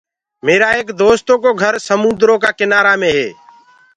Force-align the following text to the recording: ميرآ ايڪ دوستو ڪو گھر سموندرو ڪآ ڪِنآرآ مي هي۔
ميرآ 0.45 0.69
ايڪ 0.75 0.87
دوستو 1.01 1.33
ڪو 1.43 1.49
گھر 1.61 1.73
سموندرو 1.87 2.35
ڪآ 2.43 2.51
ڪِنآرآ 2.59 2.93
مي 3.01 3.09
هي۔ 3.17 3.27